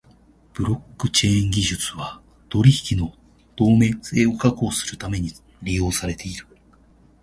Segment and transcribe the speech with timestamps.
[0.55, 2.19] ブロックチェーン技術は
[2.49, 3.13] 取引の
[3.55, 5.31] 透明性を確保するために
[5.61, 6.47] 利用されている。